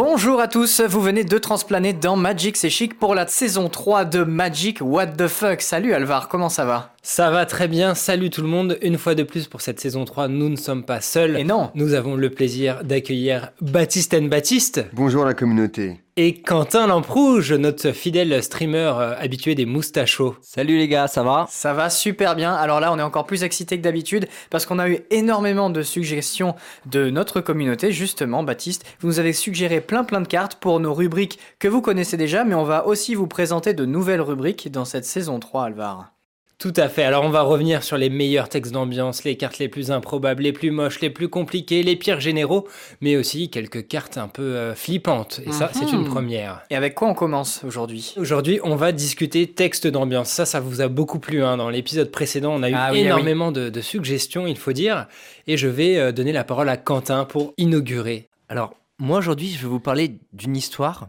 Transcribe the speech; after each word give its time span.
Bonjour 0.00 0.40
à 0.40 0.46
tous, 0.46 0.80
vous 0.80 1.00
venez 1.00 1.24
de 1.24 1.38
transplaner 1.38 1.92
dans 1.92 2.14
Magic 2.14 2.56
C'est 2.56 2.70
Chic 2.70 2.96
pour 2.96 3.16
la 3.16 3.26
saison 3.26 3.68
3 3.68 4.04
de 4.04 4.22
Magic 4.22 4.78
What 4.80 5.08
the 5.08 5.26
Fuck. 5.26 5.60
Salut 5.60 5.92
Alvar, 5.92 6.28
comment 6.28 6.48
ça 6.48 6.64
va? 6.64 6.94
Ça 7.02 7.30
va 7.30 7.46
très 7.46 7.68
bien, 7.68 7.94
salut 7.94 8.28
tout 8.28 8.42
le 8.42 8.48
monde. 8.48 8.76
Une 8.82 8.98
fois 8.98 9.14
de 9.14 9.22
plus 9.22 9.46
pour 9.46 9.60
cette 9.60 9.80
saison 9.80 10.04
3, 10.04 10.28
nous 10.28 10.48
ne 10.48 10.56
sommes 10.56 10.84
pas 10.84 11.00
seuls. 11.00 11.38
Et 11.38 11.44
non 11.44 11.70
Nous 11.74 11.94
avons 11.94 12.16
le 12.16 12.28
plaisir 12.28 12.84
d'accueillir 12.84 13.50
Baptiste 13.60 14.12
N. 14.14 14.28
Baptiste. 14.28 14.84
Bonjour 14.92 15.24
la 15.24 15.32
communauté. 15.32 16.00
Et 16.16 16.42
Quentin 16.42 16.88
Lamprouge, 16.88 17.52
notre 17.52 17.92
fidèle 17.92 18.42
streamer 18.42 18.92
euh, 18.98 19.14
habitué 19.16 19.54
des 19.54 19.66
moustachos. 19.66 20.36
Salut 20.42 20.76
les 20.76 20.88
gars, 20.88 21.06
ça 21.06 21.22
va? 21.22 21.46
Ça 21.48 21.72
va 21.72 21.90
super 21.90 22.34
bien. 22.34 22.52
Alors 22.52 22.80
là, 22.80 22.92
on 22.92 22.98
est 22.98 23.02
encore 23.02 23.24
plus 23.26 23.44
excité 23.44 23.78
que 23.78 23.82
d'habitude 23.82 24.26
parce 24.50 24.66
qu'on 24.66 24.80
a 24.80 24.88
eu 24.88 24.98
énormément 25.10 25.70
de 25.70 25.82
suggestions 25.82 26.56
de 26.86 27.08
notre 27.10 27.40
communauté. 27.40 27.92
Justement, 27.92 28.42
Baptiste, 28.42 28.84
vous 29.00 29.06
nous 29.06 29.20
avez 29.20 29.32
suggéré 29.32 29.80
plein 29.80 30.02
plein 30.02 30.20
de 30.20 30.28
cartes 30.28 30.56
pour 30.56 30.80
nos 30.80 30.92
rubriques 30.92 31.38
que 31.60 31.68
vous 31.68 31.80
connaissez 31.80 32.16
déjà, 32.16 32.42
mais 32.42 32.56
on 32.56 32.64
va 32.64 32.86
aussi 32.86 33.14
vous 33.14 33.28
présenter 33.28 33.72
de 33.72 33.84
nouvelles 33.84 34.20
rubriques 34.20 34.72
dans 34.72 34.84
cette 34.84 35.04
saison 35.04 35.38
3, 35.38 35.66
Alvar. 35.66 36.17
Tout 36.58 36.72
à 36.76 36.88
fait. 36.88 37.04
Alors 37.04 37.22
on 37.24 37.28
va 37.30 37.42
revenir 37.42 37.84
sur 37.84 37.96
les 37.96 38.10
meilleurs 38.10 38.48
textes 38.48 38.72
d'ambiance, 38.72 39.22
les 39.22 39.36
cartes 39.36 39.60
les 39.60 39.68
plus 39.68 39.92
improbables, 39.92 40.42
les 40.42 40.52
plus 40.52 40.72
moches, 40.72 41.00
les 41.00 41.08
plus 41.08 41.28
compliquées, 41.28 41.84
les 41.84 41.94
pires 41.94 42.18
généraux, 42.18 42.66
mais 43.00 43.16
aussi 43.16 43.48
quelques 43.48 43.86
cartes 43.86 44.18
un 44.18 44.26
peu 44.26 44.42
euh, 44.42 44.74
flippantes. 44.74 45.40
Et 45.46 45.52
ça, 45.52 45.70
c'est 45.72 45.92
une 45.92 46.00
Mhm. 46.00 46.08
première. 46.08 46.62
Et 46.70 46.74
avec 46.74 46.96
quoi 46.96 47.06
on 47.06 47.14
commence 47.14 47.62
aujourd'hui? 47.62 48.12
Aujourd'hui, 48.16 48.58
on 48.64 48.74
va 48.74 48.90
discuter 48.90 49.46
texte 49.46 49.86
d'ambiance. 49.86 50.30
Ça, 50.30 50.46
ça 50.46 50.58
vous 50.58 50.80
a 50.80 50.88
beaucoup 50.88 51.20
plu. 51.20 51.44
hein. 51.44 51.56
Dans 51.58 51.70
l'épisode 51.70 52.10
précédent, 52.10 52.54
on 52.56 52.62
a 52.64 52.70
eu 52.70 52.74
Ah 52.76 52.88
oui, 52.92 53.02
ah 53.02 53.04
énormément 53.06 53.52
de, 53.52 53.68
de 53.68 53.80
suggestions, 53.80 54.48
il 54.48 54.58
faut 54.58 54.72
dire. 54.72 55.06
Et 55.46 55.56
je 55.56 55.68
vais 55.68 55.96
euh, 55.96 56.10
donner 56.10 56.32
la 56.32 56.42
parole 56.42 56.68
à 56.70 56.76
Quentin 56.76 57.24
pour 57.24 57.54
inaugurer. 57.56 58.26
Alors, 58.48 58.74
moi 58.98 59.18
aujourd'hui, 59.18 59.50
je 59.56 59.62
vais 59.62 59.68
vous 59.68 59.78
parler 59.78 60.16
d'une 60.32 60.56
histoire. 60.56 61.08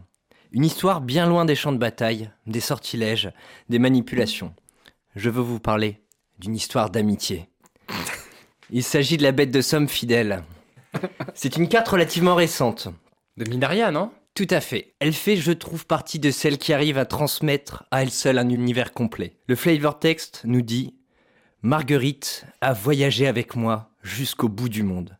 Une 0.52 0.64
histoire 0.64 1.00
bien 1.00 1.26
loin 1.26 1.44
des 1.44 1.56
champs 1.56 1.72
de 1.72 1.78
bataille, 1.78 2.30
des 2.46 2.60
sortilèges, 2.60 3.30
des 3.68 3.80
manipulations. 3.80 4.52
Je 5.16 5.28
veux 5.28 5.42
vous 5.42 5.58
parler 5.58 6.00
d'une 6.38 6.54
histoire 6.54 6.88
d'amitié. 6.88 7.48
Il 8.70 8.84
s'agit 8.84 9.16
de 9.16 9.24
la 9.24 9.32
bête 9.32 9.50
de 9.50 9.60
somme 9.60 9.88
fidèle. 9.88 10.44
C'est 11.34 11.56
une 11.56 11.68
carte 11.68 11.88
relativement 11.88 12.36
récente. 12.36 12.88
De 13.36 13.48
Minaria, 13.48 13.90
non? 13.90 14.12
Tout 14.34 14.46
à 14.50 14.60
fait. 14.60 14.94
Elle 15.00 15.12
fait, 15.12 15.36
je 15.36 15.50
trouve, 15.50 15.84
partie 15.84 16.20
de 16.20 16.30
celles 16.30 16.58
qui 16.58 16.72
arrivent 16.72 16.98
à 16.98 17.06
transmettre 17.06 17.84
à 17.90 18.02
elle 18.02 18.12
seule 18.12 18.38
un 18.38 18.48
univers 18.48 18.92
complet. 18.92 19.36
Le 19.48 19.56
flavor 19.56 19.98
text 19.98 20.42
nous 20.44 20.62
dit 20.62 20.94
Marguerite 21.62 22.46
a 22.60 22.72
voyagé 22.72 23.26
avec 23.26 23.56
moi 23.56 23.90
jusqu'au 24.02 24.48
bout 24.48 24.68
du 24.68 24.84
monde. 24.84 25.18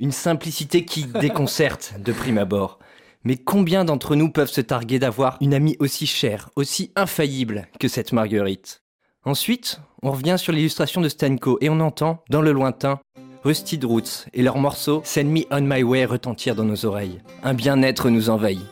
Une 0.00 0.12
simplicité 0.12 0.84
qui 0.84 1.04
déconcerte 1.20 1.94
de 2.00 2.12
prime 2.12 2.38
abord. 2.38 2.80
Mais 3.22 3.36
combien 3.36 3.84
d'entre 3.84 4.16
nous 4.16 4.30
peuvent 4.30 4.50
se 4.50 4.60
targuer 4.60 4.98
d'avoir 4.98 5.38
une 5.40 5.54
amie 5.54 5.76
aussi 5.78 6.06
chère, 6.06 6.50
aussi 6.56 6.92
infaillible 6.96 7.68
que 7.78 7.86
cette 7.86 8.12
Marguerite? 8.12 8.82
Ensuite, 9.24 9.80
on 10.02 10.12
revient 10.12 10.36
sur 10.38 10.52
l'illustration 10.52 11.00
de 11.00 11.08
Stanko 11.08 11.58
et 11.60 11.68
on 11.68 11.80
entend, 11.80 12.22
dans 12.30 12.40
le 12.40 12.52
lointain, 12.52 13.00
Rusted 13.42 13.84
Roots 13.84 14.26
et 14.32 14.42
leur 14.42 14.58
morceau 14.58 15.02
Send 15.04 15.24
Me 15.24 15.40
On 15.50 15.60
My 15.60 15.82
Way 15.82 16.04
retentir 16.04 16.54
dans 16.54 16.64
nos 16.64 16.86
oreilles. 16.86 17.20
Un 17.42 17.54
bien-être 17.54 18.10
nous 18.10 18.30
envahit. 18.30 18.64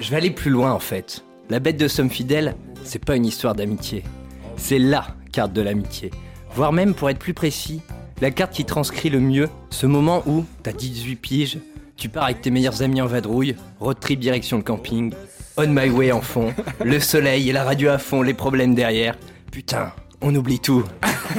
Je 0.00 0.10
vais 0.10 0.16
aller 0.16 0.30
plus 0.30 0.50
loin 0.50 0.72
en 0.72 0.78
fait. 0.78 1.24
La 1.48 1.60
bête 1.60 1.76
de 1.76 1.88
somme 1.88 2.10
fidèle, 2.10 2.56
c'est 2.82 3.04
pas 3.04 3.16
une 3.16 3.26
histoire 3.26 3.54
d'amitié. 3.54 4.02
C'est 4.56 4.78
LA 4.78 5.06
carte 5.32 5.52
de 5.52 5.62
l'amitié. 5.62 6.10
Voire 6.54 6.72
même, 6.72 6.94
pour 6.94 7.08
être 7.08 7.18
plus 7.18 7.34
précis, 7.34 7.80
la 8.20 8.30
carte 8.30 8.52
qui 8.52 8.64
transcrit 8.64 9.10
le 9.10 9.20
mieux 9.20 9.48
ce 9.70 9.86
moment 9.86 10.22
où 10.26 10.44
t'as 10.62 10.72
18 10.72 11.16
piges, 11.16 11.58
tu 11.96 12.08
pars 12.08 12.24
avec 12.24 12.42
tes 12.42 12.50
meilleurs 12.50 12.82
amis 12.82 13.00
en 13.00 13.06
vadrouille, 13.06 13.56
road 13.80 13.98
trip 13.98 14.20
direction 14.20 14.58
le 14.58 14.62
camping, 14.62 15.12
on 15.56 15.68
my 15.68 15.88
way 15.88 16.12
en 16.12 16.20
fond, 16.20 16.52
le 16.84 17.00
soleil 17.00 17.48
et 17.48 17.52
la 17.52 17.64
radio 17.64 17.90
à 17.90 17.98
fond, 17.98 18.22
les 18.22 18.34
problèmes 18.34 18.74
derrière. 18.74 19.16
Putain, 19.52 19.92
on 20.22 20.34
oublie 20.34 20.60
tout. 20.60 20.82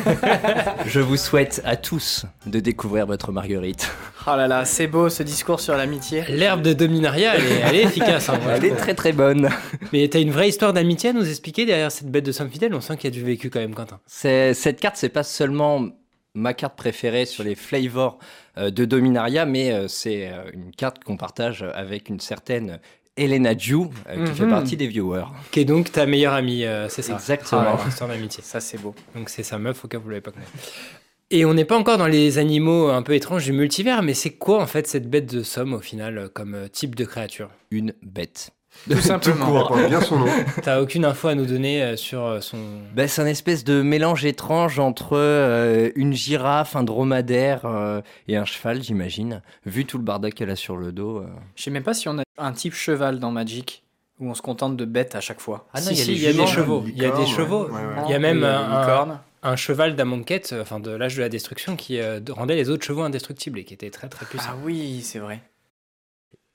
Je 0.85 0.99
vous 0.99 1.17
souhaite 1.17 1.63
à 1.65 1.75
tous 1.75 2.27
de 2.45 2.59
découvrir 2.59 3.07
votre 3.07 3.31
Marguerite. 3.31 3.91
Oh 4.27 4.35
là 4.35 4.47
là, 4.47 4.65
c'est 4.65 4.85
beau 4.85 5.09
ce 5.09 5.23
discours 5.23 5.59
sur 5.59 5.75
l'amitié. 5.75 6.23
L'herbe 6.29 6.61
de 6.61 6.73
Dominaria, 6.73 7.35
elle 7.35 7.43
est, 7.43 7.59
elle 7.65 7.75
est 7.75 7.83
efficace. 7.85 8.29
hein, 8.29 8.39
Elle 8.55 8.65
est 8.65 8.75
très 8.75 8.93
très 8.93 9.13
bonne. 9.13 9.49
Mais 9.91 10.07
t'as 10.09 10.21
une 10.21 10.29
vraie 10.29 10.47
histoire 10.47 10.73
d'amitié 10.73 11.09
à 11.09 11.13
nous 11.13 11.27
expliquer 11.27 11.65
derrière 11.65 11.91
cette 11.91 12.11
bête 12.11 12.23
de 12.23 12.31
somme 12.31 12.51
fidèle 12.51 12.75
On 12.75 12.81
sent 12.81 12.97
qu'il 12.97 13.05
y 13.05 13.13
a 13.13 13.19
du 13.19 13.25
vécu 13.25 13.49
quand 13.49 13.59
même, 13.59 13.73
Quentin. 13.73 13.99
Cette 14.05 14.79
carte, 14.79 14.97
c'est 14.97 15.09
pas 15.09 15.23
seulement 15.23 15.87
ma 16.35 16.53
carte 16.53 16.75
préférée 16.75 17.25
sur 17.25 17.43
les 17.43 17.55
flavors 17.55 18.19
euh, 18.59 18.69
de 18.69 18.85
Dominaria, 18.85 19.47
mais 19.47 19.71
euh, 19.71 19.87
c'est 19.87 20.27
euh, 20.31 20.51
une 20.53 20.71
carte 20.71 21.03
qu'on 21.03 21.17
partage 21.17 21.65
avec 21.73 22.09
une 22.09 22.19
certaine 22.19 22.79
Elena 23.15 23.55
Ju, 23.57 23.75
euh, 24.09 24.25
qui 24.25 24.33
fait 24.33 24.43
Mhm. 24.45 24.49
partie 24.49 24.75
des 24.77 24.87
viewers. 24.87 25.25
Qui 25.51 25.59
est 25.61 25.65
donc 25.65 25.91
ta 25.91 26.05
meilleure 26.05 26.33
amie, 26.33 26.65
euh, 26.65 26.89
c'est 26.89 27.01
ça 27.03 27.13
Exactement. 27.13 27.77
Ah, 27.77 28.07
d'amitié. 28.07 28.43
Ça, 28.43 28.59
c'est 28.59 28.77
beau. 28.79 28.95
Donc 29.15 29.29
c'est 29.29 29.43
sa 29.43 29.57
meuf 29.59 29.85
au 29.85 29.87
cas 29.87 29.97
où 29.97 30.01
vous 30.01 30.09
l'avez 30.09 30.21
pas 30.21 30.31
connue. 30.31 30.45
Et 31.29 31.45
on 31.45 31.53
n'est 31.53 31.65
pas 31.65 31.77
encore 31.77 31.97
dans 31.97 32.07
les 32.07 32.37
animaux 32.37 32.89
un 32.89 33.01
peu 33.01 33.13
étranges 33.15 33.45
du 33.45 33.53
multivers, 33.53 34.01
mais 34.03 34.13
c'est 34.13 34.31
quoi 34.31 34.61
en 34.61 34.67
fait 34.67 34.87
cette 34.87 35.09
bête 35.09 35.33
de 35.33 35.41
somme 35.43 35.73
au 35.73 35.79
final 35.79 36.17
euh, 36.17 36.27
comme 36.27 36.53
euh, 36.55 36.67
type 36.67 36.95
de 36.95 37.05
créature? 37.05 37.49
Une 37.71 37.93
bête. 38.03 38.51
Tout 38.89 38.97
simplement. 38.99 39.45
Ça 39.45 39.67
porte 39.67 39.87
bien 39.87 40.01
son 40.01 40.19
nom. 40.19 40.25
T'as 40.63 40.81
aucune 40.81 41.05
info 41.05 41.29
à 41.29 41.35
nous 41.35 41.45
donner 41.45 41.81
euh, 41.81 41.95
sur 41.95 42.25
euh, 42.25 42.41
son. 42.41 42.57
Ben, 42.93 43.07
c'est 43.07 43.21
un 43.21 43.25
espèce 43.27 43.63
de 43.63 43.81
mélange 43.81 44.25
étrange 44.25 44.77
entre 44.79 45.15
euh, 45.17 45.89
une 45.95 46.13
girafe, 46.13 46.75
un 46.75 46.83
dromadaire 46.83 47.61
euh, 47.65 48.01
et 48.27 48.35
un 48.35 48.45
cheval, 48.45 48.83
j'imagine. 48.83 49.41
Vu 49.65 49.85
tout 49.85 49.97
le 49.97 50.03
bardac 50.03 50.33
qu'elle 50.33 50.49
a 50.49 50.55
sur 50.57 50.75
le 50.75 50.91
dos. 50.91 51.19
euh. 51.19 51.27
Je 51.55 51.63
sais 51.63 51.71
même 51.71 51.83
pas 51.83 51.93
si 51.93 52.09
on 52.09 52.17
a 52.19 52.23
un 52.37 52.51
type 52.51 52.73
cheval 52.73 53.19
dans 53.19 53.31
Magic 53.31 53.83
où 54.19 54.29
on 54.29 54.33
se 54.33 54.41
contente 54.41 54.75
de 54.77 54.85
bêtes 54.85 55.15
à 55.15 55.21
chaque 55.21 55.39
fois. 55.39 55.65
Ah 55.73 55.79
non, 55.81 55.87
Si, 55.87 55.93
il 55.93 55.97
y 55.97 56.01
a 56.01 56.03
si, 56.03 56.11
les 56.11 56.17
il 56.17 56.23
y 56.23 56.27
a 56.27 56.33
des 56.33 56.47
chevaux. 56.51 56.83
Il 56.87 56.97
y 57.01 57.05
a 57.05 57.11
des 57.11 57.25
chevaux. 57.25 57.65
ouais, 57.65 57.71
ouais, 57.71 57.77
ouais. 57.79 58.03
Il 58.07 58.11
y 58.11 58.15
a 58.15 58.19
même 58.19 58.43
un, 58.43 59.21
un- 59.43 59.55
cheval 59.55 59.95
d'Amonkhet, 59.95 60.53
enfin 60.61 60.79
de 60.79 60.91
l'âge 60.91 61.15
de 61.15 61.21
la 61.21 61.29
destruction, 61.29 61.75
qui 61.75 61.99
euh, 61.99 62.19
rendait 62.29 62.55
les 62.55 62.69
autres 62.69 62.83
chevaux 62.85 63.01
indestructibles 63.03 63.59
et 63.59 63.63
qui 63.63 63.73
était 63.73 63.89
très 63.89 64.07
très 64.09 64.25
puissant. 64.25 64.49
Ah 64.51 64.55
oui, 64.63 65.01
c'est 65.03 65.19
vrai. 65.19 65.41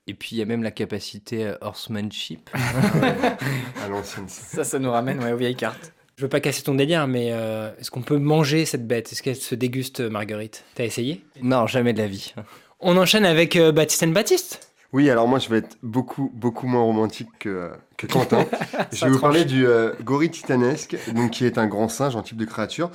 Et 0.09 0.15
puis 0.15 0.31
il 0.33 0.39
y 0.39 0.43
a 0.43 0.47
même 0.47 0.63
la 0.63 0.71
capacité 0.73 1.47
euh, 1.47 1.55
horsemanship. 1.61 2.51
À 2.55 3.89
l'ancienne. 3.89 4.29
ça. 4.29 4.57
Ça, 4.57 4.65
ça 4.65 4.79
nous 4.79 4.91
ramène 4.91 5.23
ouais, 5.23 5.33
aux 5.33 5.37
vieilles 5.37 5.55
cartes. 5.55 5.93
Je 6.17 6.23
veux 6.23 6.29
pas 6.29 6.41
casser 6.41 6.63
ton 6.63 6.75
délire, 6.75 7.07
mais 7.07 7.29
euh, 7.31 7.71
est-ce 7.79 7.93
qu'on 7.93 8.03
peut 8.03 8.19
manger 8.19 8.65
cette 8.65 8.89
bête? 8.89 9.13
Est-ce 9.13 9.23
qu'elle 9.23 9.37
se 9.37 9.55
déguste, 9.55 10.01
Marguerite? 10.01 10.65
T'as 10.75 10.85
essayé? 10.85 11.23
Non, 11.41 11.69
jamais 11.69 11.93
de 11.93 11.99
la 11.99 12.09
vie. 12.09 12.35
On 12.81 12.97
enchaîne 12.97 13.25
avec 13.25 13.55
euh, 13.55 13.71
Baptiste 13.71 14.03
and 14.03 14.09
Baptiste. 14.09 14.69
Oui, 14.95 15.11
alors 15.11 15.29
moi 15.29 15.39
je 15.39 15.51
vais 15.51 15.59
être 15.59 15.77
beaucoup, 15.83 16.31
beaucoup 16.35 16.67
moins 16.67 16.81
romantique 16.81 17.29
que, 17.39 17.71
que 17.99 18.07
Quentin. 18.07 18.47
je 18.93 19.05
vais 19.05 19.11
vous 19.11 19.19
tranche. 19.19 19.21
parler 19.21 19.45
du 19.45 19.67
euh, 19.67 19.93
gorille 20.03 20.31
titanesque, 20.31 20.97
donc 21.15 21.33
qui 21.33 21.45
est 21.45 21.59
un 21.59 21.67
grand 21.67 21.89
singe, 21.89 22.17
un 22.17 22.23
type 22.23 22.39
de 22.39 22.47
créature. 22.47 22.91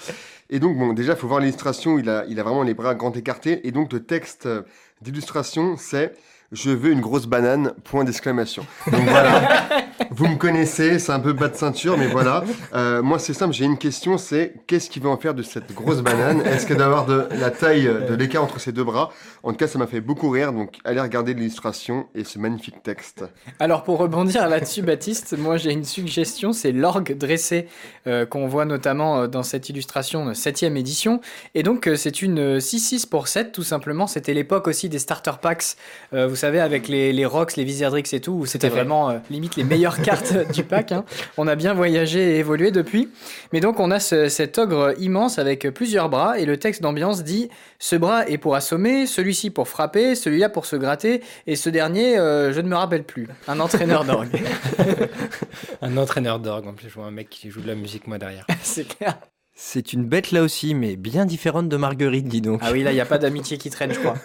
Et 0.50 0.59
donc, 0.59 0.78
bon, 0.78 0.94
déjà, 0.94 1.13
il 1.13 1.18
faut 1.18 1.28
voir 1.28 1.40
l'illustration, 1.40 2.00
il 2.00 2.09
a, 2.09 2.25
il 2.28 2.40
a 2.40 2.44
vraiment 2.44 2.63
les 2.63 2.73
bras 2.73 2.96
grands 2.96 3.12
écartés. 3.12 3.68
Et 3.68 3.72
donc, 3.72 3.94
le 3.94 4.03
texte 4.03 4.47
euh, 4.47 4.63
d'illustration, 5.02 5.75
c'est 5.78 6.16
Je 6.53 6.69
veux 6.69 6.91
une 6.91 7.02
grosse 7.02 7.25
banane, 7.25 7.74
point 7.84 8.03
d'exclamation. 8.03 8.66
Donc 8.91 9.02
voilà, 9.02 9.68
vous 10.16 10.28
me 10.28 10.35
connaissez, 10.35 11.00
c'est 11.00 11.12
un 11.12 11.19
peu 11.19 11.34
bas 11.34 11.47
de 11.47 11.56
ceinture, 11.56 11.97
mais 11.97 12.07
voilà. 12.07 12.44
Euh, 12.74 13.03
moi, 13.03 13.19
c'est 13.19 13.34
simple, 13.34 13.53
j'ai 13.53 13.66
une 13.66 13.78
question, 13.78 14.18
c'est 14.18 14.53
qu'est-ce 14.66 14.90
qu'il 14.90 15.03
veut 15.03 15.09
en 15.09 15.18
faire 15.18 15.35
de 15.35 15.44
cette 15.44 15.74
grosse 15.74 16.01
banane? 16.01 16.41
Est-ce 16.41 16.66
que 16.66 16.74
d'avoir 16.74 17.06
de 17.06 17.28
la 17.40 17.51
taille, 17.51 17.88
euh, 17.88 18.07
de 18.07 18.16
l'écart 18.16 18.44
entre 18.44 18.59
ses 18.59 18.72
deux 18.72 18.84
bras? 18.84 19.12
En 19.44 19.52
tout 19.52 19.57
cas, 19.57 19.68
ça 19.68 19.78
m'a 19.78 19.85
fait 19.85 20.02
beaucoup 20.02 20.29
rire, 20.29 20.53
donc 20.53 20.78
allez 20.85 21.02
regarder 21.02 21.34
l'illustration 21.34 22.07
et 22.16 22.23
ce 22.23 22.40
magnifique 22.40 22.81
texte. 22.81 23.25
Alors 23.59 23.84
pour 23.84 24.00
rebondir 24.00 24.47
là-dessus, 24.50 24.81
Baptiste, 24.94 25.38
moi 25.38 25.57
j'ai 25.57 25.72
une 25.72 25.84
suggestion, 25.84 26.53
c'est 26.53 26.72
l'orgue 26.72 27.16
dressé 27.18 27.68
euh, 28.07 28.25
qu'on 28.25 28.47
voit 28.47 28.66
notamment 28.66 29.22
euh, 29.22 29.28
dans 29.28 29.44
cette 29.44 29.69
illustration 29.69 30.29
euh, 30.29 30.31
7ème 30.31 30.78
édition. 30.78 31.22
Et 31.56 31.63
donc 31.63 31.88
euh, 31.88 31.96
c'est 31.96 32.22
une 32.22 32.40
euh, 32.40 32.59
6-6 32.59 33.08
pour 33.08 33.28
7 33.28 33.52
tout 33.52 33.64
simplement. 33.64 34.08
C'était 34.08 34.34
l'époque 34.34 34.67
aussi 34.67 34.90
des 34.90 34.99
starter 34.99 35.34
packs, 35.41 35.76
euh, 36.14 36.28
vous 36.28 36.35
savez, 36.35 36.59
avec 36.59 36.88
les, 36.88 37.14
les 37.14 37.26
Rocks, 37.26 37.55
les 37.55 37.64
Viserdrix 37.64 38.03
et 38.14 38.22
tout, 38.22 38.34
où 38.34 38.46
c'était 38.46 38.70
vraiment 38.70 39.09
euh, 39.09 39.17
limite 39.29 39.55
les 39.55 39.64
meilleures 39.64 40.02
cartes 40.03 40.52
du 40.53 40.64
pack. 40.64 40.91
hein. 40.91 41.05
On 41.38 41.47
a 41.47 41.55
bien 41.55 41.73
voyagé 41.73 42.35
et 42.35 42.40
évolué 42.40 42.72
depuis. 42.72 43.09
Mais 43.52 43.59
donc 43.59 43.79
on 43.79 43.90
a 43.91 44.00
ce- 44.00 44.28
cet 44.29 44.58
ogre 44.59 44.94
immense 45.00 45.40
avec 45.40 45.67
plusieurs 45.70 46.09
bras 46.09 46.38
et 46.40 46.46
le 46.46 46.58
texte 46.58 46.82
d'ambiance 46.82 47.23
dit 47.23 47.50
ce 47.79 47.96
bras 47.96 48.28
est 48.28 48.38
pour 48.38 48.55
assommer, 48.55 49.08
celui-ci 49.08 49.50
pour 49.50 49.67
frapper, 49.67 50.16
celui-là 50.16 50.50
pour 50.50 50.66
se 50.66 50.76
gratter 50.76 51.22
et 51.47 51.55
ce 51.55 51.70
dernier, 51.70 52.17
euh, 52.17 52.53
je 52.53 52.61
ne 52.61 52.67
me 52.67 52.76
rappelle 52.76 53.03
plus. 53.03 53.28
Un 53.47 53.59
entraîneur 53.59 54.03
d'orgue. 54.05 54.29
Un 55.82 55.97
entraîneur 55.97 56.40
d'orgue, 56.40 56.67
en 56.67 56.73
plus, 56.73 56.90
je 56.90 56.94
vois 56.94 57.05
un 57.05 57.11
mec 57.11 57.29
qui 57.29 57.50
joue 57.50 57.61
de 57.61 57.67
la 57.67 57.76
musique, 57.76 58.08
moi, 58.08 58.17
derrière. 58.17 58.46
C'est 58.61 58.88
clair. 58.88 59.17
C'est 59.55 59.94
une 59.94 60.05
bête 60.05 60.32
là 60.32 60.41
aussi, 60.41 60.73
mais 60.73 60.96
bien 60.96 61.26
différente 61.26 61.70
de 61.70 61.78
Marguerite, 61.78 62.28
dis 62.28 62.41
donc. 62.41 62.59
Ah 62.64 62.72
oui, 62.72 62.84
là, 62.84 62.91
il 62.91 62.96
n'y 62.96 63.02
a 63.02 63.05
pas 63.05 63.17
d'amitié 63.20 63.58
qui 63.58 63.70
traîne, 63.70 63.94
je 63.94 64.00
crois. 64.00 64.16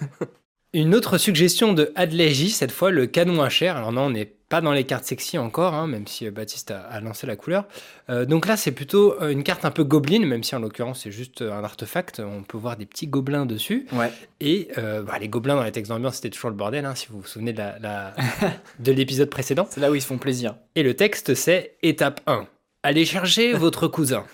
Une 0.73 0.95
autre 0.95 1.19
suggestion 1.19 1.73
de 1.75 1.93
Adley 1.97 2.31
J, 2.31 2.51
cette 2.51 2.73
fois, 2.73 2.91
le 2.91 3.07
canon 3.07 3.43
à 3.43 3.49
chair. 3.49 3.77
Alors 3.77 3.93
non, 3.93 4.03
on 4.07 4.11
n'est 4.11 4.33
pas 4.49 4.61
dans 4.61 4.73
les 4.73 4.85
cartes 4.85 5.05
sexy 5.05 5.37
encore, 5.39 5.75
hein, 5.75 5.87
même 5.87 6.07
si 6.07 6.27
euh, 6.27 6.31
Baptiste 6.31 6.71
a, 6.71 6.81
a 6.81 7.01
lancé 7.01 7.27
la 7.27 7.37
couleur. 7.37 7.65
Euh, 8.09 8.25
donc 8.25 8.47
là, 8.47 8.57
c'est 8.57 8.73
plutôt 8.73 9.15
euh, 9.21 9.29
une 9.29 9.43
carte 9.43 9.65
un 9.65 9.71
peu 9.71 9.85
gobeline, 9.85 10.25
même 10.25 10.43
si 10.43 10.55
en 10.57 10.61
l'occurrence 10.61 11.01
c'est 11.03 11.11
juste 11.11 11.43
un 11.43 11.63
artefact. 11.63 12.21
On 12.21 12.43
peut 12.43 12.57
voir 12.59 12.77
des 12.77 12.87
petits 12.87 13.07
gobelins 13.07 13.45
dessus. 13.47 13.87
Ouais. 13.93 14.11
Et 14.41 14.69
euh, 14.79 15.03
bah, 15.03 15.19
les 15.21 15.29
gobelins 15.29 15.57
dans 15.57 15.63
les 15.65 15.73
textes 15.73 15.91
d'ambiance, 15.91 16.17
c'était 16.17 16.31
toujours 16.31 16.51
le 16.51 16.57
bordel, 16.57 16.85
hein, 16.87 16.95
si 16.95 17.09
vous 17.09 17.21
vous 17.21 17.27
souvenez 17.27 17.53
de 17.53 17.59
la- 17.59 17.79
la- 17.79 18.15
de 18.79 18.93
l'épisode 18.93 19.29
précédent. 19.29 19.67
C'est 19.71 19.81
là 19.81 19.91
où 19.91 19.95
ils 19.95 20.01
se 20.03 20.07
font 20.07 20.19
plaisir. 20.19 20.55
Et 20.75 20.83
le 20.83 20.95
texte, 20.95 21.35
c'est 21.35 21.77
étape 21.83 22.21
1. 22.27 22.47
Allez 22.83 23.05
chercher 23.05 23.53
votre 23.53 23.87
cousin. 23.89 24.25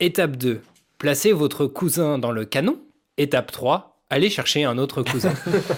Étape 0.00 0.36
2. 0.36 0.62
Placez 0.98 1.32
votre 1.32 1.66
cousin 1.66 2.18
dans 2.18 2.32
le 2.32 2.44
canon. 2.44 2.80
Étape 3.18 3.52
3. 3.52 3.89
Allez 4.10 4.28
chercher 4.28 4.64
un 4.64 4.76
autre 4.78 5.02
cousin. 5.02 5.32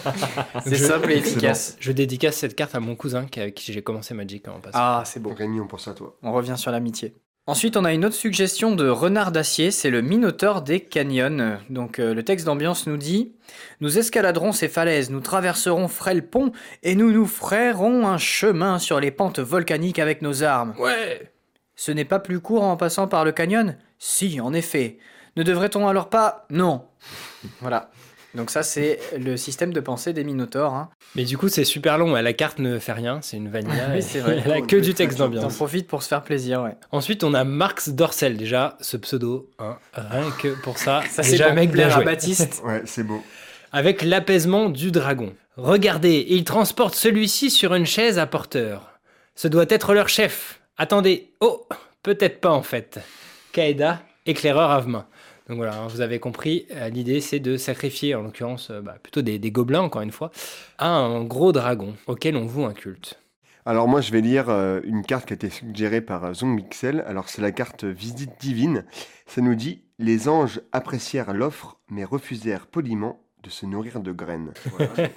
C'est 0.64 0.76
Je- 0.76 0.84
simple 0.84 1.11
et 1.12 1.17
efficace. 1.19 1.76
Je 1.81 1.93
dédicace 1.93 2.37
cette 2.37 2.55
carte 2.56 2.75
à 2.75 2.81
mon 2.81 2.96
cousin 2.96 3.26
qui- 3.26 3.40
avec 3.40 3.55
qui 3.55 3.73
j'ai 3.73 3.82
commencé 3.82 4.14
Magic 4.14 4.49
en 4.49 4.58
passant. 4.61 4.79
Ah, 4.81 5.02
c'est 5.05 5.20
beau. 5.20 5.34
Rémi, 5.34 5.61
on 5.61 5.67
pense 5.67 5.87
à 5.88 5.93
toi. 5.94 6.17
On 6.23 6.32
revient 6.32 6.55
sur 6.56 6.70
l'amitié. 6.70 7.14
Ensuite, 7.46 7.76
on 7.76 7.84
a 7.84 7.93
une 7.93 8.05
autre 8.05 8.14
suggestion 8.14 8.75
de 8.75 8.88
Renard 8.88 9.32
d'Acier, 9.32 9.73
c'est 9.73 9.90
le 9.90 10.00
Minotaure 10.00 10.62
des 10.62 10.79
Canyons. 10.81 11.58
Donc, 11.70 11.99
euh, 11.99 12.14
le 12.14 12.23
texte 12.23 12.46
d'ambiance 12.46 12.87
nous 12.87 12.96
dit 12.96 13.32
Nous 13.81 13.99
escaladerons 13.99 14.52
ces 14.52 14.69
falaises, 14.69 15.11
nous 15.11 15.20
traverserons 15.20 15.88
frêle 15.88 16.26
pont 16.29 16.52
et 16.84 16.94
nous 16.94 17.11
nous 17.11 17.26
frayerons 17.26 18.06
un 18.06 18.17
chemin 18.17 18.79
sur 18.79 19.00
les 19.00 19.11
pentes 19.11 19.40
volcaniques 19.40 19.99
avec 19.99 20.23
nos 20.23 20.44
armes. 20.44 20.75
Ouais 20.79 21.32
Ce 21.75 21.90
n'est 21.90 22.05
pas 22.05 22.20
plus 22.20 22.38
court 22.40 22.62
en 22.62 22.76
passant 22.76 23.08
par 23.08 23.25
le 23.25 23.32
canyon? 23.32 23.76
Si, 23.99 24.40
en 24.40 24.52
effet. 24.55 24.99
Ne 25.37 25.43
devrait-on 25.43 25.88
alors 25.88 26.11
pas? 26.11 26.46
Non. 26.49 26.84
Voilà. 27.61 27.90
Donc, 28.34 28.50
ça, 28.50 28.62
c'est 28.62 28.99
le 29.19 29.37
système 29.37 29.73
de 29.73 29.81
pensée 29.81 30.12
des 30.12 30.25
Minotaures. 30.25 30.73
hein. 30.75 30.88
Mais 31.14 31.25
du 31.25 31.37
coup, 31.37 31.49
c'est 31.49 31.64
super 31.64 31.99
long. 31.99 32.14
La 32.14 32.32
carte 32.32 32.58
ne 32.58 32.79
fait 32.79 32.93
rien. 32.93 33.20
C'est 33.23 33.37
une 33.37 33.49
vanilla. 33.50 33.88
Oui, 33.93 33.99
et 33.99 34.00
c'est 34.00 34.20
vrai. 34.20 34.43
Elle 34.44 34.52
a 34.52 34.61
que 34.62 34.76
du 34.76 34.94
texte 34.94 35.19
d'ambiance. 35.19 35.55
profites 35.55 35.87
pour 35.87 36.02
se 36.02 36.08
faire 36.08 36.23
plaisir, 36.23 36.62
ouais. 36.62 36.75
Ensuite, 36.93 37.25
on 37.25 37.34
a 37.34 37.44
Marx 37.44 37.90
Dorcel. 37.90 38.37
Déjà, 38.37 38.76
ce 38.81 38.96
pseudo, 38.96 39.50
hein, 39.58 39.76
rien 39.94 40.31
que 40.40 40.49
pour 40.62 40.79
ça, 40.79 41.02
Ça, 41.11 41.23
déjà, 41.23 41.44
c'est 41.44 41.50
pour 41.50 41.55
mec, 41.56 41.70
bien 41.73 41.88
joué. 41.90 42.05
Baptiste. 42.05 42.62
Ouais, 42.64 42.82
c'est 42.87 43.02
beau. 43.05 43.23
Avec 43.73 44.02
l'apaisement 44.02 44.69
du 44.70 44.90
dragon. 44.90 45.32
Regardez, 45.56 46.25
il 46.31 46.44
transporte 46.44 46.94
celui-ci 46.94 47.50
sur 47.50 47.75
une 47.75 47.87
chaise 47.87 48.19
à 48.19 48.26
porteur. 48.26 48.90
Ce 49.34 49.49
doit 49.49 49.67
être 49.69 49.93
leur 49.94 50.08
chef. 50.08 50.61
Attendez, 50.79 51.31
oh, 51.40 51.67
peut-être 52.02 52.40
pas 52.40 52.50
en 52.50 52.62
fait. 52.62 52.99
Kaeda, 53.52 54.00
éclaireur 54.26 54.70
Avemain. 54.70 55.06
Donc 55.52 55.58
voilà, 55.58 55.82
hein, 55.82 55.87
vous 55.87 56.00
avez 56.00 56.19
compris, 56.19 56.64
euh, 56.70 56.88
l'idée 56.88 57.20
c'est 57.20 57.38
de 57.38 57.58
sacrifier, 57.58 58.14
en 58.14 58.22
l'occurrence 58.22 58.70
euh, 58.70 58.81
bah, 58.81 58.96
plutôt 59.02 59.20
des, 59.20 59.38
des 59.38 59.50
gobelins 59.50 59.82
encore 59.82 60.00
une 60.00 60.10
fois, 60.10 60.31
à 60.78 60.88
un 60.88 61.22
gros 61.25 61.52
dragon 61.52 61.94
auquel 62.06 62.38
on 62.38 62.46
voue 62.46 62.64
un 62.64 62.72
culte. 62.72 63.19
Alors 63.66 63.87
moi, 63.87 64.00
je 64.00 64.12
vais 64.12 64.22
lire 64.22 64.49
euh, 64.49 64.81
une 64.84 65.02
carte 65.04 65.26
qui 65.26 65.34
a 65.34 65.37
été 65.37 65.50
suggérée 65.50 66.00
par 66.00 66.32
Zong 66.32 66.54
Mixel. 66.54 67.04
Alors 67.06 67.28
c'est 67.28 67.43
la 67.43 67.52
carte 67.52 67.84
Visite 67.84 68.31
divine. 68.40 68.87
Ça 69.26 69.43
nous 69.43 69.54
dit 69.54 69.82
les 69.99 70.26
anges 70.26 70.62
apprécièrent 70.72 71.34
l'offre, 71.34 71.78
mais 71.90 72.05
refusèrent 72.05 72.66
poliment 72.66 73.20
de 73.43 73.50
se 73.50 73.66
nourrir 73.66 74.00
de 74.00 74.12
graines. 74.12 74.55
Voilà. 74.70 75.10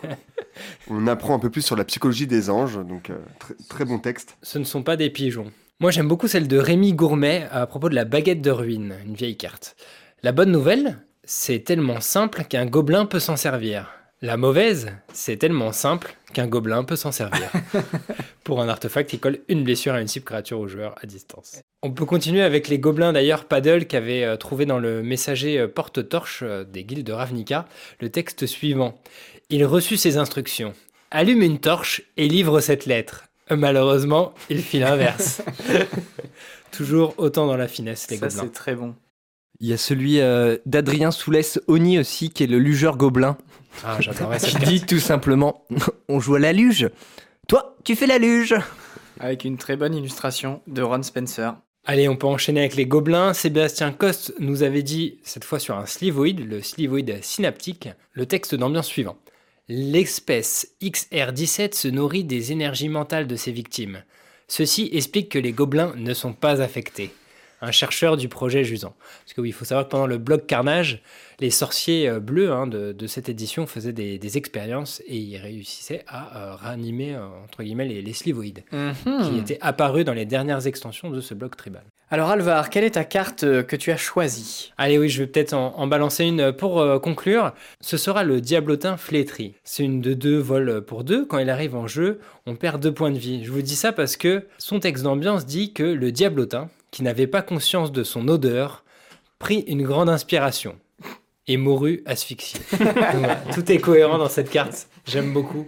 On 0.90 1.08
apprend 1.08 1.36
un 1.36 1.40
peu 1.40 1.50
plus 1.50 1.62
sur 1.62 1.78
la 1.78 1.86
psychologie 1.86 2.28
des 2.28 2.50
anges, 2.50 2.76
donc 2.86 3.10
euh, 3.10 3.20
très, 3.40 3.54
très 3.70 3.86
bon 3.86 4.00
texte. 4.00 4.38
Ce 4.42 4.58
ne 4.60 4.66
sont 4.66 4.84
pas 4.84 4.98
des 4.98 5.10
pigeons. 5.10 5.52
Moi 5.82 5.92
j'aime 5.92 6.08
beaucoup 6.08 6.30
celle 6.30 6.48
de 6.48 6.58
Rémi 6.58 6.94
Gourmet 6.94 7.48
à 7.52 7.68
propos 7.68 7.90
de 7.90 7.96
la 7.96 8.06
baguette 8.06 8.42
de 8.42 8.52
ruine, 8.52 8.96
une 9.06 9.16
vieille 9.16 9.36
carte. 9.36 9.76
La 10.24 10.32
bonne 10.32 10.52
nouvelle, 10.52 10.98
c'est 11.24 11.60
tellement 11.60 12.02
simple 12.02 12.44
qu'un 12.46 12.66
gobelin 12.66 13.06
peut 13.06 13.20
s'en 13.20 13.36
servir. 13.36 13.92
La 14.22 14.38
mauvaise, 14.38 14.92
c'est 15.14 15.38
tellement 15.38 15.72
simple 15.72 16.16
qu'un 16.34 16.48
gobelin 16.48 16.84
peut 16.84 16.96
s'en 16.96 17.12
servir. 17.12 17.52
Pour 18.44 18.62
un 18.62 18.70
artefact 18.70 19.10
qui 19.10 19.20
colle 19.20 19.40
une 19.50 19.64
blessure 19.64 19.94
à 19.94 20.02
une 20.02 20.08
cible 20.08 20.26
créature 20.26 20.60
au 20.60 20.68
joueur 20.68 20.96
à 21.02 21.06
distance. 21.06 21.62
On 21.84 21.92
peut 21.92 22.06
continuer 22.06 22.42
avec 22.42 22.68
les 22.68 22.80
gobelins 22.80 23.14
d'ailleurs 23.14 23.46
Paddle 23.46 23.86
qui 23.86 23.96
avait 23.96 24.24
euh, 24.24 24.38
trouvé 24.38 24.66
dans 24.66 24.80
le 24.80 25.04
messager 25.04 25.60
euh, 25.60 25.68
porte-torche 25.68 26.42
euh, 26.44 26.64
des 26.64 26.84
guildes 26.84 27.06
de 27.06 27.14
Ravnica 27.14 27.68
le 28.00 28.10
texte 28.10 28.46
suivant. 28.46 29.00
Il 29.50 29.66
reçut 29.66 29.98
ses 29.98 30.18
instructions. 30.18 30.74
Allume 31.12 31.42
une 31.44 31.60
torche 31.60 32.02
et 32.18 32.28
livre 32.28 32.62
cette 32.62 32.86
lettre. 32.86 33.26
Malheureusement, 33.52 34.34
il 34.50 34.62
fit 34.62 34.80
l'inverse. 34.80 35.42
Toujours 36.72 37.14
autant 37.18 37.46
dans 37.46 37.58
la 37.58 37.68
finesse, 37.68 38.10
les 38.10 38.18
Ça, 38.18 38.28
gobelins. 38.28 38.44
c'est 38.44 38.54
très 38.54 38.76
bon. 38.76 38.96
Il 39.60 39.68
y 39.68 39.74
a 39.74 39.78
celui 39.78 40.20
euh, 40.20 40.58
d'Adrien 40.66 41.12
Soulès 41.12 41.60
Oni 41.68 42.00
aussi, 42.00 42.30
qui 42.30 42.44
est 42.44 42.48
le 42.48 42.60
lugeur 42.60 42.98
gobelin, 42.98 43.38
Ah, 43.84 43.98
qui 44.00 44.10
carte. 44.10 44.64
dit 44.66 44.82
tout 44.82 45.00
simplement 45.00 45.66
On 46.10 46.20
joue 46.20 46.36
à 46.36 46.40
la 46.40 46.54
luge. 46.54 46.90
Toi, 47.48 47.76
tu 47.84 47.96
fais 47.96 48.08
la 48.08 48.18
luge. 48.18 48.56
Avec 49.20 49.46
une 49.46 49.58
très 49.58 49.78
bonne 49.78 49.96
illustration 49.96 50.62
de 50.68 50.82
Ron 50.82 51.04
Spencer. 51.04 51.56
Allez, 51.86 52.10
on 52.10 52.16
peut 52.16 52.28
enchaîner 52.28 52.62
avec 52.62 52.76
les 52.76 52.86
gobelins. 52.88 53.34
Sébastien 53.34 53.92
Coste 53.92 54.34
nous 54.40 54.64
avait 54.64 54.82
dit, 54.84 55.20
cette 55.24 55.44
fois 55.46 55.60
sur 55.60 55.78
un 55.78 55.86
slivoïde, 55.86 56.50
le 56.50 56.62
slivoïde 56.62 57.24
synaptique, 57.24 57.90
le 58.14 58.26
texte 58.26 58.56
d'ambiance 58.56 58.88
suivant. 58.88 59.18
L'espèce 59.68 60.68
XR17 60.82 61.74
se 61.76 61.88
nourrit 61.88 62.24
des 62.24 62.52
énergies 62.52 62.90
mentales 62.90 63.28
de 63.28 63.36
ses 63.36 63.52
victimes. 63.52 64.04
Ceci 64.48 64.90
explique 64.94 65.30
que 65.30 65.40
les 65.40 65.54
gobelins 65.54 65.94
ne 65.96 66.14
sont 66.14 66.34
pas 66.34 66.62
affectés. 66.62 67.12
Un 67.66 67.72
chercheur 67.72 68.16
du 68.16 68.30
projet 68.30 68.64
Jusant. 68.64 68.94
Parce 69.24 69.34
que 69.34 69.42
oui, 69.42 69.50
il 69.50 69.54
faut 69.54 69.66
savoir 69.66 69.86
que 69.86 69.90
pendant 69.92 70.06
le 70.06 70.20
bloc 70.20 70.46
Carnage, 70.46 71.02
les 71.40 71.50
sorciers 71.50 72.08
euh, 72.08 72.20
bleus 72.20 72.52
hein, 72.52 72.68
de, 72.68 72.92
de 72.92 73.08
cette 73.08 73.28
édition 73.28 73.66
faisaient 73.66 73.92
des, 73.92 74.20
des 74.20 74.38
expériences 74.38 75.02
et 75.08 75.18
ils 75.18 75.38
réussissaient 75.38 76.04
à 76.08 76.38
euh, 76.38 76.56
ranimer, 76.56 77.16
euh, 77.16 77.26
entre 77.44 77.64
guillemets, 77.64 77.86
les, 77.86 78.02
les 78.04 78.14
slivoïdes, 78.14 78.64
qui 78.70 79.38
étaient 79.40 79.58
apparus 79.62 80.06
dans 80.06 80.14
les 80.14 80.26
dernières 80.26 80.68
extensions 80.68 81.10
de 81.10 81.22
ce 81.22 81.34
bloc 81.34 81.58
tribal. 81.58 81.84
Alors 82.12 82.30
Alvar, 82.30 82.70
quelle 82.70 82.84
est 82.84 82.92
ta 82.92 83.04
carte 83.04 83.42
que 83.64 83.76
tu 83.76 83.92
as 83.92 83.98
choisie? 83.98 84.72
Allez, 84.78 85.00
oui, 85.00 85.10
je 85.10 85.24
vais 85.24 85.28
peut-être 85.28 85.54
en, 85.54 85.76
en 85.76 85.88
balancer 85.88 86.24
une 86.24 86.54
pour 86.54 86.80
euh, 86.80 87.00
conclure. 87.00 87.52
Ce 87.82 87.98
sera 87.98 88.24
le 88.24 88.42
Diablotin 88.42 88.96
Flétri. 88.96 89.56
C'est 89.64 89.84
une 89.84 90.02
de 90.02 90.14
deux 90.14 90.38
vols 90.38 90.86
pour 90.86 91.04
deux. 91.04 91.26
Quand 91.26 91.40
il 91.40 91.50
arrive 91.50 91.76
en 91.76 91.88
jeu, 91.88 92.20
on 92.46 92.56
perd 92.56 92.80
deux 92.80 92.94
points 92.94 93.10
de 93.12 93.18
vie. 93.18 93.44
Je 93.44 93.52
vous 93.52 93.64
dis 93.64 93.76
ça 93.76 93.92
parce 93.92 94.18
que 94.18 94.46
son 94.60 94.80
texte 94.80 95.04
d'ambiance 95.04 95.48
dit 95.48 95.74
que 95.74 95.82
le 95.84 96.12
Diablotin, 96.12 96.70
qui 96.96 97.04
n'avait 97.04 97.28
pas 97.28 97.42
conscience 97.42 97.92
de 97.92 98.06
son 98.06 98.30
odeur, 98.30 98.86
prit 99.38 99.66
une 99.68 99.84
grande 99.84 100.08
inspiration 100.08 100.80
et 101.46 101.58
mourut 101.58 102.02
asphyxié. 102.06 102.62
Voilà, 102.78 103.36
tout 103.54 103.70
est 103.70 103.80
cohérent 103.80 104.18
dans 104.18 104.30
cette 104.30 104.50
carte. 104.50 104.88
J'aime 105.06 105.34
beaucoup. 105.34 105.68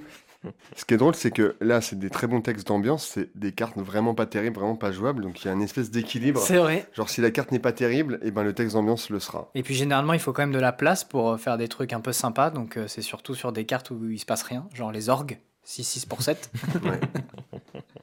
Ce 0.77 0.85
qui 0.85 0.93
est 0.93 0.97
drôle, 0.97 1.15
c'est 1.15 1.31
que 1.31 1.57
là, 1.59 1.81
c'est 1.81 1.99
des 1.99 2.09
très 2.09 2.27
bons 2.27 2.39
textes 2.39 2.65
d'ambiance, 2.67 3.05
c'est 3.13 3.29
des 3.37 3.51
cartes 3.51 3.75
vraiment 3.75 4.15
pas 4.15 4.25
terribles, 4.25 4.55
vraiment 4.55 4.77
pas 4.77 4.93
jouables, 4.93 5.21
donc 5.21 5.43
il 5.43 5.47
y 5.47 5.49
a 5.49 5.53
une 5.53 5.61
espèce 5.61 5.91
d'équilibre. 5.91 6.39
C'est 6.39 6.59
vrai. 6.59 6.87
Genre 6.93 7.09
si 7.09 7.19
la 7.19 7.29
carte 7.29 7.51
n'est 7.51 7.59
pas 7.59 7.73
terrible, 7.73 8.19
et 8.21 8.31
ben 8.31 8.43
le 8.43 8.53
texte 8.53 8.75
d'ambiance 8.75 9.09
le 9.09 9.19
sera. 9.19 9.51
Et 9.53 9.63
puis 9.63 9.75
généralement, 9.75 10.13
il 10.13 10.21
faut 10.21 10.31
quand 10.31 10.43
même 10.43 10.53
de 10.53 10.59
la 10.59 10.71
place 10.71 11.03
pour 11.03 11.31
euh, 11.31 11.37
faire 11.37 11.57
des 11.57 11.67
trucs 11.67 11.91
un 11.91 11.99
peu 11.99 12.13
sympas. 12.13 12.51
Donc 12.51 12.77
euh, 12.77 12.87
c'est 12.87 13.01
surtout 13.01 13.35
sur 13.35 13.51
des 13.51 13.65
cartes 13.65 13.91
où 13.91 14.09
il 14.09 14.19
se 14.19 14.25
passe 14.25 14.43
rien, 14.43 14.65
genre 14.73 14.93
les 14.93 15.09
orgues, 15.09 15.39
6-6 15.67 16.07
pour 16.07 16.21
7. 16.21 16.51
Ouais. 16.85 17.01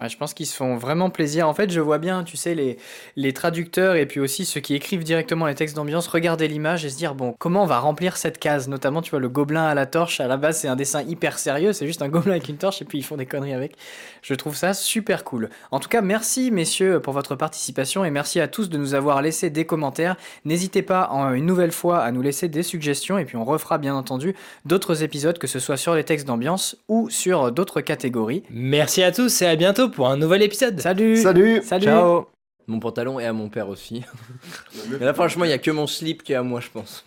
Je 0.00 0.16
pense 0.16 0.34
qu'ils 0.34 0.46
se 0.46 0.54
font 0.54 0.76
vraiment 0.76 1.08
plaisir. 1.08 1.48
En 1.48 1.54
fait, 1.54 1.70
je 1.70 1.80
vois 1.80 1.98
bien, 1.98 2.24
tu 2.24 2.36
sais, 2.36 2.54
les, 2.54 2.76
les 3.16 3.32
traducteurs 3.32 3.94
et 3.94 4.06
puis 4.06 4.20
aussi 4.20 4.44
ceux 4.44 4.60
qui 4.60 4.74
écrivent 4.74 5.04
directement 5.04 5.46
les 5.46 5.54
textes 5.54 5.76
d'ambiance 5.76 6.08
regarder 6.08 6.46
l'image 6.48 6.84
et 6.84 6.90
se 6.90 6.96
dire, 6.96 7.14
bon, 7.14 7.34
comment 7.38 7.62
on 7.62 7.66
va 7.66 7.78
remplir 7.78 8.16
cette 8.16 8.38
case? 8.38 8.68
Notamment, 8.68 9.02
tu 9.02 9.10
vois, 9.10 9.20
le 9.20 9.28
gobelin 9.28 9.64
à 9.64 9.74
la 9.74 9.86
torche, 9.86 10.20
à 10.20 10.26
la 10.26 10.36
base, 10.36 10.58
c'est 10.58 10.68
un 10.68 10.76
dessin 10.76 11.02
hyper 11.02 11.38
sérieux, 11.38 11.72
c'est 11.72 11.86
juste 11.86 12.02
un 12.02 12.08
gobelin 12.08 12.32
avec 12.32 12.48
une 12.48 12.56
torche 12.56 12.82
et 12.82 12.84
puis 12.84 12.98
ils 12.98 13.02
font 13.02 13.16
des 13.16 13.24
conneries 13.24 13.54
avec. 13.54 13.76
Je 14.20 14.34
trouve 14.34 14.56
ça 14.56 14.74
super 14.74 15.24
cool. 15.24 15.48
En 15.70 15.80
tout 15.80 15.88
cas, 15.88 16.02
merci, 16.02 16.50
messieurs, 16.50 17.00
pour 17.00 17.12
votre 17.12 17.34
participation 17.36 18.04
et 18.04 18.10
merci 18.10 18.40
à 18.40 18.48
tous 18.48 18.68
de 18.68 18.76
nous 18.76 18.94
avoir 18.94 19.22
laissé 19.22 19.48
des 19.48 19.64
commentaires. 19.64 20.16
N'hésitez 20.44 20.82
pas, 20.82 21.08
une 21.34 21.46
nouvelle 21.46 21.72
fois, 21.72 22.00
à 22.00 22.10
nous 22.10 22.20
laisser 22.20 22.48
des 22.48 22.62
suggestions 22.62 23.16
et 23.16 23.24
puis 23.24 23.36
on 23.36 23.44
refera, 23.44 23.78
bien 23.78 23.94
entendu, 23.94 24.34
d'autres 24.64 25.02
épisodes, 25.02 25.38
que 25.38 25.46
ce 25.46 25.60
soit 25.60 25.76
sur 25.76 25.94
les 25.94 26.04
textes 26.04 26.26
d'ambiance 26.26 26.76
ou 26.88 27.08
sur 27.10 27.52
d'autres 27.52 27.80
catégories. 27.80 28.42
Merci 28.50 29.02
à 29.02 29.12
tous 29.12 29.40
et 29.40 29.46
à 29.46 29.56
bientôt 29.56 29.83
pour 29.90 30.08
un 30.08 30.16
nouvel 30.16 30.42
épisode. 30.42 30.80
Salut 30.80 31.16
Salut 31.16 31.62
Salut 31.62 31.84
Ciao. 31.84 32.26
Mon 32.66 32.80
pantalon 32.80 33.20
et 33.20 33.26
à 33.26 33.32
mon 33.32 33.48
père 33.48 33.68
aussi. 33.68 34.02
Mais 34.90 35.04
là, 35.04 35.12
franchement, 35.12 35.44
il 35.44 35.50
y 35.50 35.54
a 35.54 35.58
que 35.58 35.70
mon 35.70 35.86
slip 35.86 36.22
qui 36.22 36.32
est 36.32 36.36
à 36.36 36.42
moi, 36.42 36.60
je 36.60 36.70
pense. 36.70 37.04